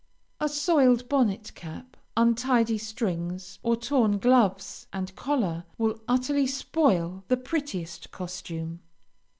[0.39, 7.37] A soiled bonnet cap, untidy strings, or torn gloves and collar will utterly spoil the
[7.37, 8.79] prettiest costume.